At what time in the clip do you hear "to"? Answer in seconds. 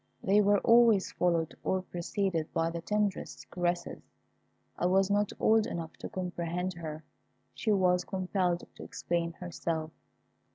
5.97-6.09, 8.77-8.83